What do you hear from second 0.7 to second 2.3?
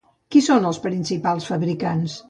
els principals fabricants?